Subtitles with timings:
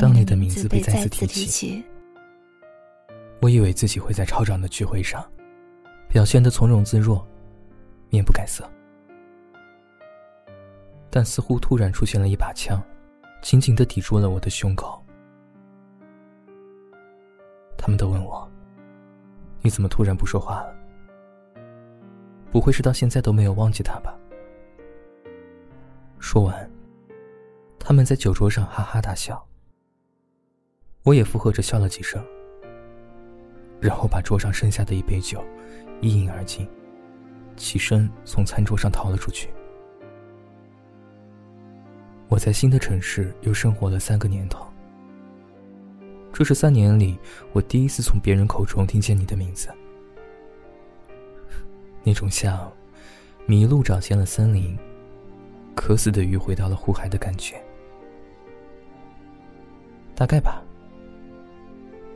[0.00, 1.84] 当你的名字被再次提起，
[3.40, 5.24] 我以为自己会在超长的聚会上
[6.08, 7.26] 表现的从容自若，
[8.08, 8.68] 面不改色。
[11.10, 12.82] 但似乎突然出现了一把枪，
[13.42, 15.02] 紧紧的抵住了我的胸口。
[17.76, 18.50] 他们都问我
[19.60, 20.74] ：“你怎么突然不说话了？
[22.50, 24.16] 不会是到现在都没有忘记他吧？”
[26.18, 26.70] 说完，
[27.78, 29.44] 他们在酒桌上哈哈大笑。
[31.04, 32.24] 我也附和着笑了几声，
[33.80, 35.44] 然后把桌上剩下的一杯酒
[36.00, 36.68] 一饮而尽，
[37.56, 39.48] 起身从餐桌上逃了出去。
[42.28, 44.64] 我在新的城市又生活了三个年头，
[46.32, 47.18] 这是三年里
[47.52, 49.68] 我第一次从别人口中听见你的名字，
[52.04, 52.72] 那种像
[53.44, 54.78] 迷路找见了森林，
[55.74, 57.60] 渴死的鱼回到了湖海的感觉，
[60.14, 60.62] 大概吧。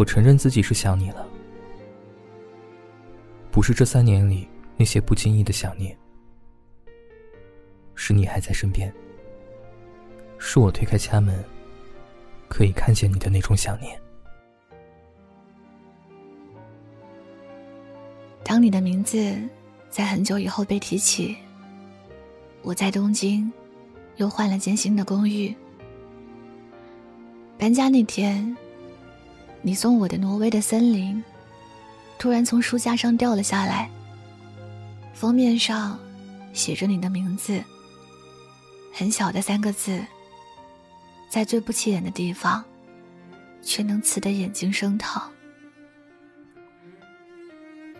[0.00, 1.28] 我承认自己是想你了，
[3.50, 4.48] 不是这三年里
[4.78, 5.94] 那些不经意的想念，
[7.94, 8.90] 是你还在身边，
[10.38, 11.44] 是我推开家门
[12.48, 14.00] 可以看见你的那种想念。
[18.42, 19.36] 当你的名字
[19.90, 21.36] 在很久以后被提起，
[22.62, 23.52] 我在东京
[24.16, 25.54] 又换了间新的公寓。
[27.58, 28.56] 搬家那天。
[29.62, 31.22] 你送我的挪威的森林，
[32.18, 33.90] 突然从书架上掉了下来。
[35.12, 35.98] 封面上
[36.54, 37.62] 写着你的名字，
[38.92, 40.02] 很小的三个字，
[41.28, 42.64] 在最不起眼的地方，
[43.62, 45.22] 却能刺得眼睛生疼。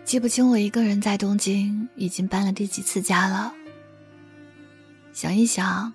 [0.03, 3.53] 记不清我一个人在东京已经搬了第几次家了。
[5.13, 5.93] 想一想，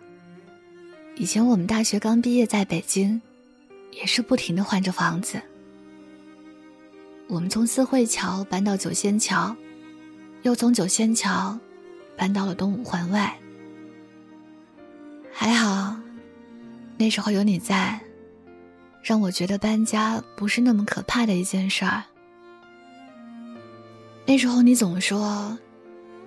[1.17, 3.21] 以前我们大学刚毕业在北京，
[3.91, 5.43] 也是不停的换着房子。
[7.29, 9.55] 我们从四惠桥搬到九仙桥，
[10.43, 11.59] 又从九仙桥
[12.17, 13.37] 搬到了东五环外。
[15.33, 15.97] 还好，
[16.97, 18.01] 那时候有你在，
[19.03, 22.05] 让我觉得搬家不是那么可怕的一件事儿。
[24.25, 25.59] 那时候你总说，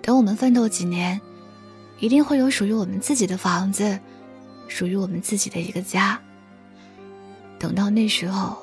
[0.02, 1.18] 等我们奋斗几年，
[1.98, 3.98] 一定会有属于我们自己的房子，
[4.68, 6.20] 属于我们自己的一个家。
[7.58, 8.62] 等到那时候。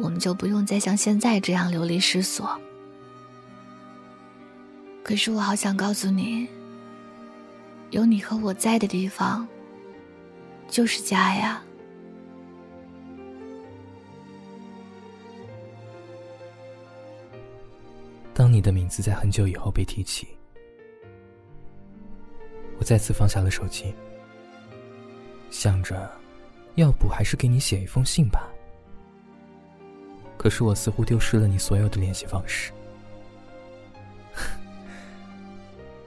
[0.00, 2.58] 我们就不用再像现在这样流离失所。
[5.02, 6.48] 可是我好想告诉你，
[7.90, 9.46] 有你和我在的地方，
[10.68, 11.62] 就是家呀。
[18.32, 20.26] 当你的名字在很久以后被提起，
[22.78, 23.92] 我再次放下了手机，
[25.50, 26.10] 想着，
[26.76, 28.49] 要不还是给你写一封信吧。
[30.40, 32.72] 可是我似乎丢失了你所有的联系方式，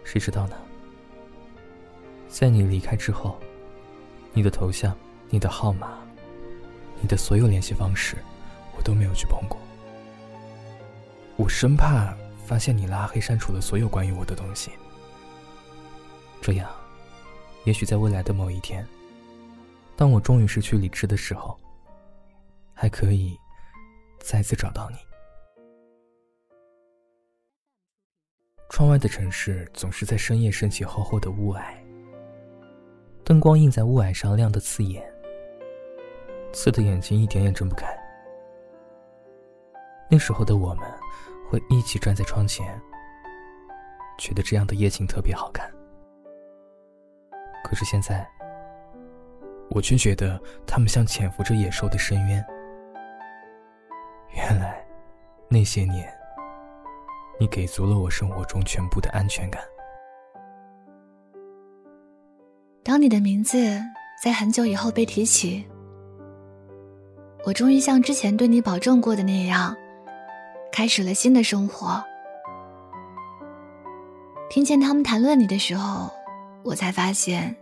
[0.04, 0.56] 谁知道呢？
[2.30, 3.38] 在你离开之后，
[4.34, 4.98] 你的头像、
[5.30, 6.00] 你的号码、
[7.00, 8.18] 你的所有联系方式，
[8.76, 9.56] 我都没有去碰过。
[11.36, 14.72] 我生怕发现你拉黑、删除了所有关于我的东西，
[16.42, 16.68] 这样，
[17.66, 18.84] 也许在未来的某一天，
[19.96, 21.56] 当我终于失去理智的时候，
[22.74, 23.38] 还可以。
[24.24, 24.98] 再次找到你。
[28.70, 31.62] 窗外的城市总是在深夜升起厚厚的雾霭，
[33.24, 35.04] 灯光映在雾霭上，亮得刺眼，
[36.54, 37.86] 刺的眼睛一点也睁不开。
[40.10, 40.90] 那时候的我们，
[41.50, 42.82] 会一起站在窗前，
[44.18, 45.70] 觉得这样的夜景特别好看。
[47.64, 48.28] 可是现在，
[49.70, 52.44] 我却觉得他们像潜伏着野兽的深渊。
[55.54, 56.12] 那些年，
[57.40, 59.62] 你给足了我生活中全部的安全感。
[62.84, 63.80] 当你的名字
[64.24, 65.64] 在很久以后被提起，
[67.46, 69.78] 我终于像之前对你保证过的那样，
[70.72, 72.04] 开始了新的生活。
[74.50, 76.10] 听见他们谈论你的时候，
[76.64, 77.56] 我才发现，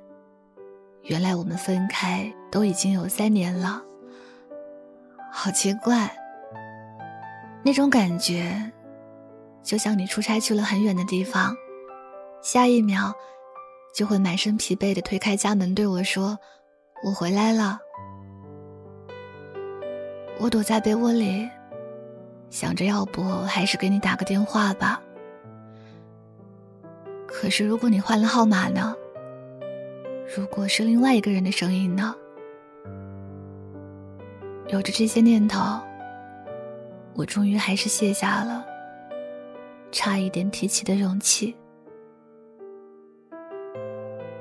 [1.04, 3.84] 原来我们分开都已经有三年了，
[5.30, 6.10] 好奇怪。
[7.64, 8.72] 那种感觉，
[9.64, 11.56] 就像你出差去了很远的地方，
[12.42, 13.14] 下一秒
[13.94, 16.38] 就会满身疲惫的推开家门对我说
[17.06, 17.80] ：“我回来了。”
[20.40, 21.48] 我躲在被窝里，
[22.50, 25.00] 想着要不还是给你打个电话吧。
[27.28, 28.96] 可是如果你换了号码呢？
[30.36, 32.16] 如果是另外一个人的声音呢？
[34.70, 35.80] 有着这些念头，
[37.14, 38.66] 我终于还是卸下了
[39.92, 41.56] 差一点提起的勇气。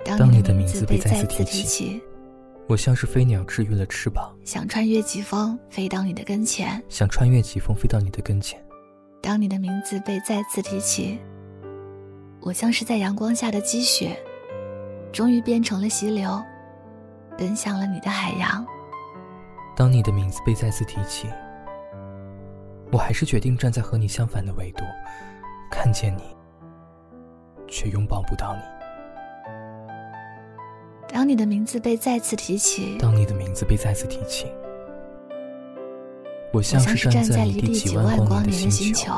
[0.05, 2.01] 当你的名字被再次提起，
[2.69, 8.63] 我像是飞鸟治愈了翅膀，想穿越疾风飞到你的跟前，想穿越疾风飞到你的跟前。
[9.21, 11.19] 当你的名字被再次提起，
[12.41, 14.17] 我像是在阳光下的积雪，
[15.13, 16.43] 终于变成了溪流，
[17.37, 18.65] 奔向了你的海洋。
[19.77, 21.29] 当你的名字被再次提起，
[22.93, 24.85] 我还是决定站在和你相反的维度，
[25.71, 26.23] 看见你，
[27.69, 28.63] 却拥抱不到你。
[31.09, 34.47] 当你的名字被再次提起，当你的名字被再次提起，
[36.53, 39.13] 我像是站在离地几万光年的星球，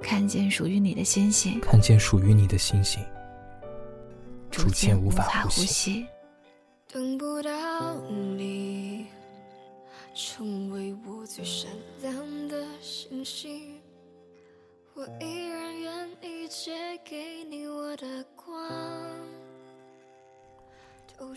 [0.00, 3.02] 看见属于你的星星，看见属于你的星星，
[4.50, 6.06] 逐渐无法呼吸。
[6.90, 7.50] 等不到
[8.08, 8.95] 你，
[10.16, 11.70] 成为我最闪
[12.00, 12.14] 亮
[12.48, 13.78] 的星星，
[14.94, 16.72] 我依然愿意借
[17.04, 18.58] 给你我的光。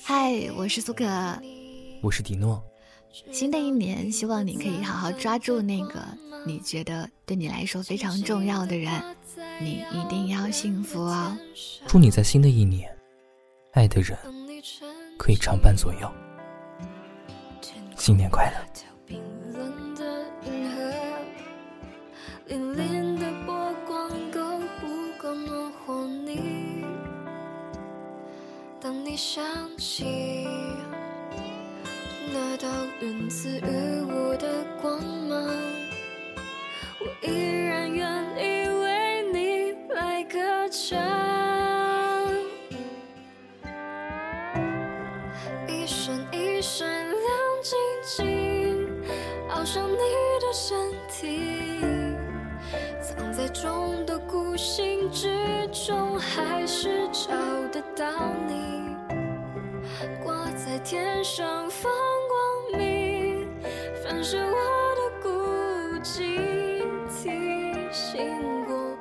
[0.02, 1.04] 嗨，我是苏可，
[2.02, 2.64] 我是迪诺。
[3.34, 6.02] 新的一年，希望你可以好好抓住那个
[6.46, 8.90] 你觉得对你来说非常重要的人，
[9.60, 11.38] 你一定要幸福哦！
[11.86, 12.90] 祝你在新的一年，
[13.74, 14.18] 爱的人
[15.18, 16.10] 可以常伴左右。
[18.10, 18.58] 新年快乐！
[29.16, 29.44] 想
[29.78, 30.48] 起
[32.34, 32.68] 那道
[33.02, 34.48] 源自于我的
[34.82, 35.46] 光芒，
[37.02, 37.28] 我依
[37.66, 38.08] 然愿
[38.38, 40.98] 意为你来歌唱。
[45.68, 47.20] 一闪一闪亮
[47.62, 48.88] 静静，
[49.48, 49.98] 好像你
[50.40, 51.82] 的身体，
[53.02, 57.32] 藏在众多孤星之中，还是找
[57.72, 58.06] 得到
[58.48, 58.96] 你。
[60.24, 61.92] 挂在天上放
[62.72, 63.48] 光明，
[64.04, 64.56] 反射我
[64.96, 65.30] 的孤
[66.02, 67.30] 寂，提
[67.92, 68.22] 醒
[68.68, 68.98] 我，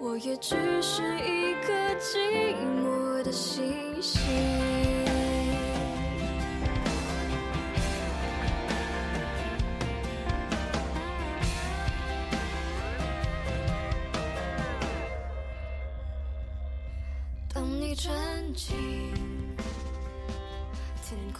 [0.00, 4.99] 我也只是一颗寂寞的星星。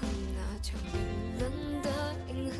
[0.02, 1.00] 那条冰
[1.38, 1.88] 冷的
[2.28, 2.58] 银河，